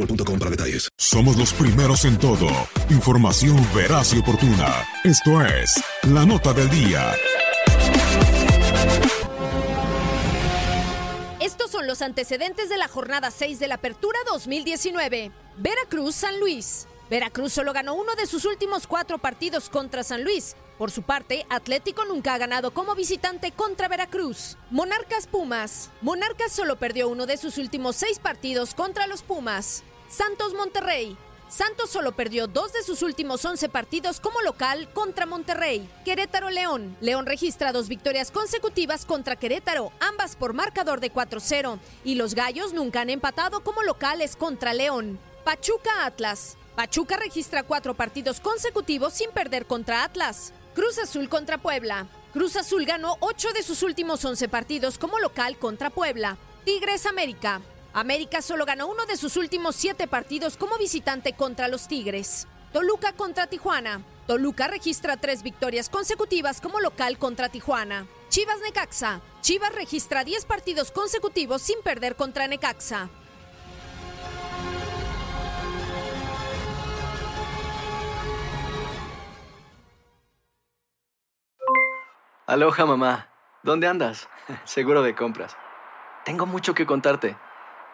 boostmobile.com 0.00 0.38
para 0.38 0.50
detalles. 0.50 0.88
Somos 0.96 1.36
los 1.36 1.52
primeros 1.52 2.04
en 2.04 2.18
todo. 2.18 2.48
Información 2.90 3.56
veraz 3.74 4.12
y 4.14 4.18
oportuna. 4.18 4.86
Esto 5.04 5.42
es 5.42 5.82
La 6.04 6.24
Nota 6.24 6.52
del 6.52 6.70
Día. 6.70 7.14
Estos 11.40 11.70
son 11.70 11.86
los 11.86 12.02
antecedentes 12.02 12.68
de 12.68 12.76
la 12.76 12.88
jornada 12.88 13.30
6 13.30 13.58
de 13.58 13.68
la 13.68 13.76
Apertura 13.76 14.18
2019. 14.30 15.32
Veracruz 15.56 16.14
San 16.16 16.38
Luis. 16.38 16.86
Veracruz 17.08 17.52
solo 17.52 17.72
ganó 17.72 17.94
uno 17.94 18.14
de 18.14 18.26
sus 18.26 18.44
últimos 18.44 18.86
cuatro 18.86 19.18
partidos 19.18 19.68
contra 19.68 20.04
San 20.04 20.22
Luis. 20.22 20.54
Por 20.78 20.90
su 20.90 21.02
parte, 21.02 21.44
Atlético 21.50 22.04
nunca 22.04 22.34
ha 22.34 22.38
ganado 22.38 22.72
como 22.72 22.94
visitante 22.94 23.50
contra 23.50 23.88
Veracruz. 23.88 24.56
Monarcas 24.70 25.26
Pumas. 25.26 25.90
Monarcas 26.02 26.52
solo 26.52 26.76
perdió 26.76 27.08
uno 27.08 27.26
de 27.26 27.36
sus 27.36 27.58
últimos 27.58 27.96
seis 27.96 28.18
partidos 28.18 28.74
contra 28.74 29.06
los 29.06 29.22
Pumas. 29.22 29.82
Santos 30.10 30.54
Monterrey. 30.54 31.16
Santos 31.48 31.88
solo 31.88 32.10
perdió 32.10 32.48
dos 32.48 32.72
de 32.72 32.82
sus 32.82 33.02
últimos 33.02 33.44
11 33.44 33.68
partidos 33.68 34.18
como 34.18 34.40
local 34.42 34.92
contra 34.92 35.24
Monterrey. 35.24 35.88
Querétaro 36.04 36.50
León. 36.50 36.96
León 37.00 37.26
registra 37.26 37.72
dos 37.72 37.88
victorias 37.88 38.32
consecutivas 38.32 39.04
contra 39.04 39.36
Querétaro, 39.36 39.92
ambas 40.00 40.34
por 40.34 40.52
marcador 40.52 40.98
de 40.98 41.12
4-0. 41.12 41.78
Y 42.04 42.16
los 42.16 42.34
Gallos 42.34 42.72
nunca 42.72 43.02
han 43.02 43.10
empatado 43.10 43.62
como 43.62 43.84
locales 43.84 44.34
contra 44.34 44.74
León. 44.74 45.20
Pachuca 45.44 46.04
Atlas. 46.04 46.56
Pachuca 46.74 47.16
registra 47.16 47.62
cuatro 47.62 47.94
partidos 47.94 48.40
consecutivos 48.40 49.12
sin 49.12 49.30
perder 49.30 49.64
contra 49.66 50.02
Atlas. 50.02 50.52
Cruz 50.74 50.98
Azul 50.98 51.28
contra 51.28 51.58
Puebla. 51.58 52.08
Cruz 52.32 52.56
Azul 52.56 52.84
ganó 52.84 53.16
8 53.20 53.52
de 53.52 53.62
sus 53.62 53.84
últimos 53.84 54.24
11 54.24 54.48
partidos 54.48 54.98
como 54.98 55.20
local 55.20 55.56
contra 55.56 55.88
Puebla. 55.88 56.36
Tigres 56.64 57.06
América. 57.06 57.60
América 57.92 58.40
solo 58.40 58.64
ganó 58.64 58.86
uno 58.86 59.04
de 59.06 59.16
sus 59.16 59.36
últimos 59.36 59.74
7 59.74 60.06
partidos 60.06 60.56
como 60.56 60.78
visitante 60.78 61.32
contra 61.32 61.66
los 61.66 61.88
Tigres. 61.88 62.46
Toluca 62.72 63.12
contra 63.14 63.48
Tijuana. 63.48 64.02
Toluca 64.28 64.68
registra 64.68 65.16
tres 65.16 65.42
victorias 65.42 65.88
consecutivas 65.88 66.60
como 66.60 66.78
local 66.78 67.18
contra 67.18 67.48
Tijuana. 67.48 68.06
Chivas 68.28 68.60
Necaxa. 68.60 69.20
Chivas 69.40 69.74
registra 69.74 70.22
10 70.22 70.44
partidos 70.44 70.92
consecutivos 70.92 71.62
sin 71.62 71.82
perder 71.82 72.14
contra 72.14 72.46
Necaxa. 72.46 73.10
Aloha 82.46 82.86
mamá. 82.86 83.28
¿Dónde 83.64 83.88
andas? 83.88 84.28
Seguro 84.64 85.02
de 85.02 85.16
compras. 85.16 85.56
Tengo 86.24 86.46
mucho 86.46 86.72
que 86.72 86.86
contarte. 86.86 87.36